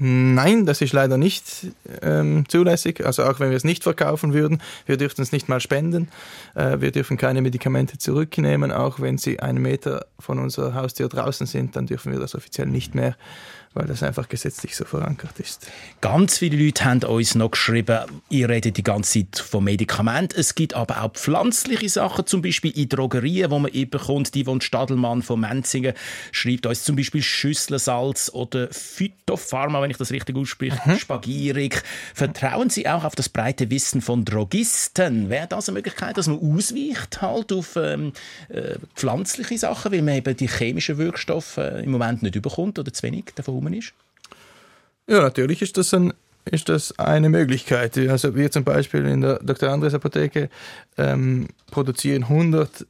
[0.00, 1.44] Nein, das ist leider nicht
[2.02, 3.04] ähm, zulässig.
[3.04, 6.08] Also auch wenn wir es nicht verkaufen würden, wir dürften es nicht mal spenden.
[6.54, 11.46] Äh, wir dürfen keine Medikamente zurücknehmen, auch wenn sie einen Meter von unserer Haustür draußen
[11.48, 13.16] sind, dann dürfen wir das offiziell nicht mehr,
[13.78, 15.70] weil das einfach gesetzlich so verankert ist.
[16.00, 20.38] Ganz viele Leute haben uns noch geschrieben, ihr redet die ganze Zeit von Medikamenten.
[20.38, 24.34] Es gibt aber auch pflanzliche Sachen, zum Beispiel in Drogerien, wo man eben bekommt.
[24.34, 25.94] Die von Stadelmann von Menzingen
[26.32, 31.80] schreibt uns zum Beispiel Schüsselsalz oder Phytopharma, wenn ich das richtig ausspreche, Spagierig.
[32.14, 35.30] Vertrauen Sie auch auf das breite Wissen von Drogisten?
[35.30, 38.12] Wäre das eine Möglichkeit, dass man ausweicht halt auf ähm,
[38.48, 42.92] äh, pflanzliche Sachen, weil man eben die chemischen Wirkstoffe äh, im Moment nicht überkommt oder
[42.92, 43.92] zu wenig davon rum ist?
[45.06, 46.12] Ja, natürlich ist das, ein,
[46.44, 47.96] ist das eine Möglichkeit.
[47.96, 49.70] Also wir zum Beispiel in der Dr.
[49.70, 50.50] Andres Apotheke
[50.96, 52.86] ähm, produzieren 100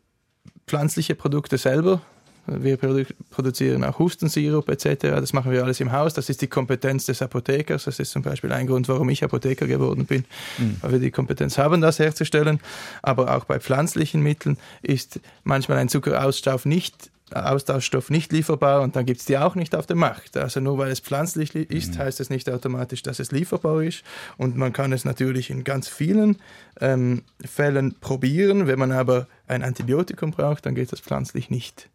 [0.67, 2.03] pflanzliche Produkte selber.
[2.51, 5.03] Wir produ produzieren auch Hustensirup etc.
[5.03, 6.15] Das machen wir alles im Haus.
[6.15, 7.85] Das ist die Kompetenz des Apothekers.
[7.85, 10.25] Das ist zum Beispiel ein Grund, warum ich Apotheker geworden bin,
[10.81, 12.59] weil wir die Kompetenz haben, das herzustellen.
[13.03, 19.07] Aber auch bei pflanzlichen Mitteln ist manchmal ein Zuckerausstoff nicht Austauschstoff nicht lieferbar und dann
[19.07, 20.37] gibt es die auch nicht auf dem Markt.
[20.37, 24.03] Also nur weil es pflanzlich li- ist, heißt es nicht automatisch, dass es lieferbar ist.
[24.37, 26.37] Und man kann es natürlich in ganz vielen
[26.81, 28.67] ähm, Fällen probieren.
[28.67, 31.89] Wenn man aber ein Antibiotikum braucht, dann geht das pflanzlich nicht.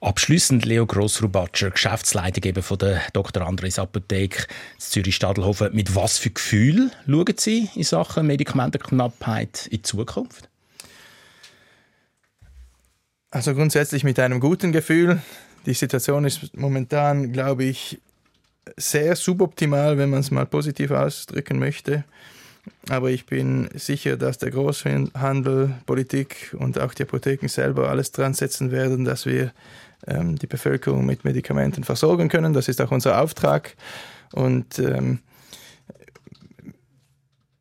[0.00, 3.46] Abschließend Leo Grossrubatscher, Geschäftsleiter eben von der Dr.
[3.46, 4.46] Andres Apotheke
[4.78, 5.72] Zürich-Stadelhofen.
[5.74, 10.48] Mit was für Gefühl schauen Sie in Sachen Medikamentenknappheit in die Zukunft?
[13.32, 15.22] Also grundsätzlich mit einem guten Gefühl.
[15.64, 17.98] Die Situation ist momentan, glaube ich,
[18.76, 22.04] sehr suboptimal, wenn man es mal positiv ausdrücken möchte.
[22.90, 28.34] Aber ich bin sicher, dass der Großhandel, Politik und auch die Apotheken selber alles dran
[28.34, 29.52] setzen werden, dass wir
[30.06, 32.52] ähm, die Bevölkerung mit Medikamenten versorgen können.
[32.52, 33.76] Das ist auch unser Auftrag.
[34.32, 35.20] Und ähm,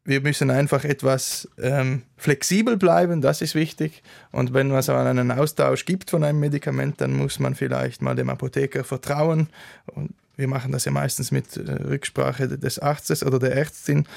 [0.04, 4.02] wir müssen einfach etwas ähm, flexibel bleiben, das ist wichtig.
[4.32, 8.30] Und wenn es einen Austausch gibt von einem Medikament, dann muss man vielleicht mal dem
[8.30, 9.48] Apotheker vertrauen.
[9.86, 14.08] Und wir machen das ja meistens mit äh, Rücksprache des Arztes oder der Ärztin.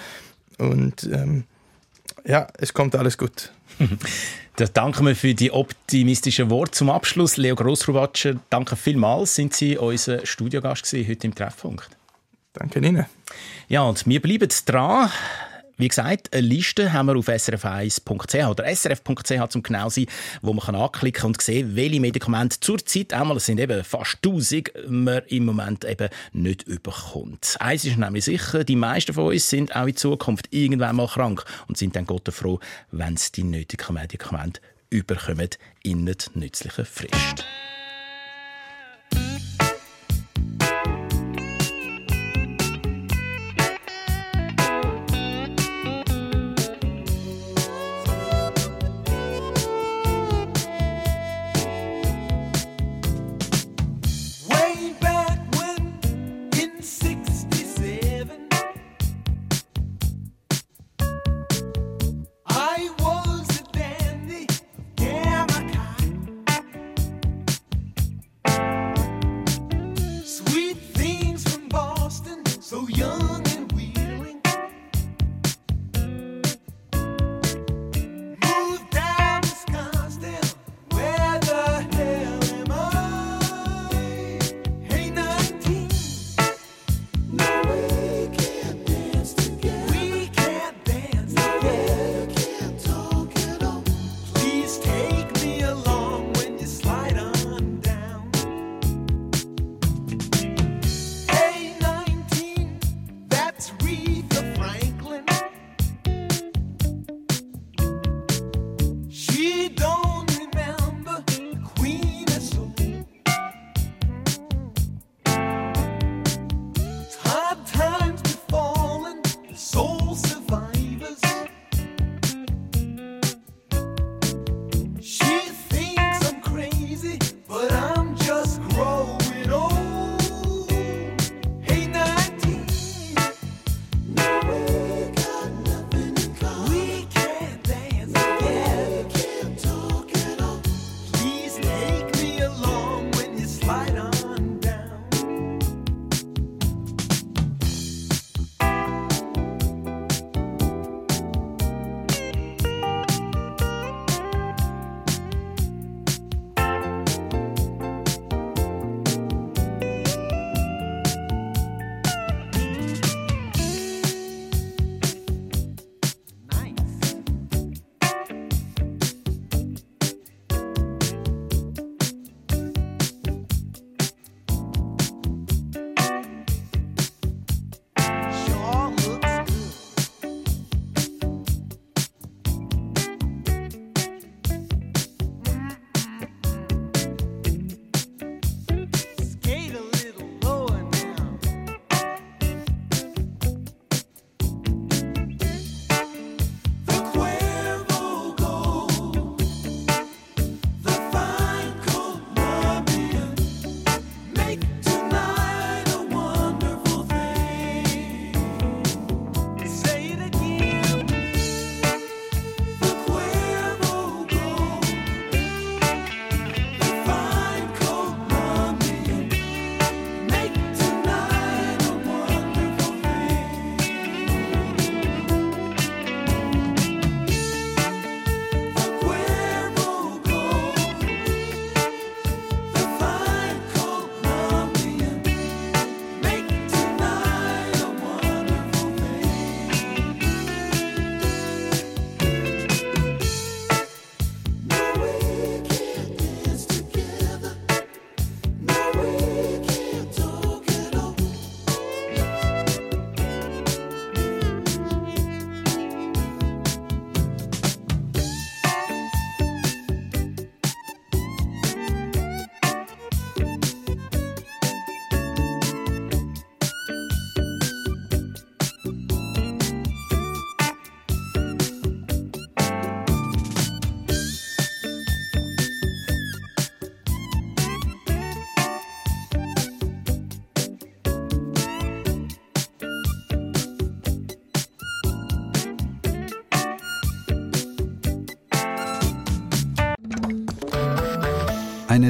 [0.59, 1.45] Und ähm,
[2.25, 3.53] ja, es kommt alles gut.
[4.57, 7.37] Da danken wir für die optimistischen Worte zum Abschluss.
[7.37, 9.35] Leo Grossrubatscher, danke vielmals.
[9.35, 11.89] Sind Sie unser Studiogast heute im Treffpunkt?
[12.53, 13.07] Danke Ihnen.
[13.67, 15.11] Ja, und wir bleiben dran.
[15.77, 20.07] Wie gesagt, eine Liste haben wir auf srf1.ch oder srf.ch zum genau sein,
[20.41, 24.71] wo man kann anklicken und sehen, welche Medikamente zurzeit einmal es sind eben fast 1000,
[24.89, 27.57] man im Moment eben nicht überkommt.
[27.59, 31.45] Eins ist nämlich sicher, die meisten von uns sind auch in Zukunft irgendwann mal krank
[31.67, 32.61] und sind dann Gott froh,
[32.93, 34.61] wenn sie die nötigen Medikamente
[34.91, 35.51] überkommen
[35.83, 37.45] in nicht nützlichen Frist.